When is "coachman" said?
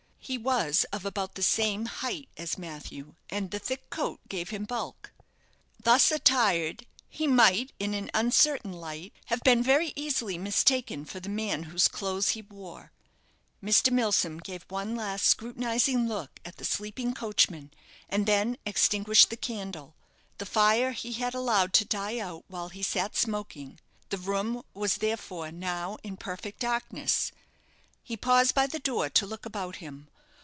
17.15-17.71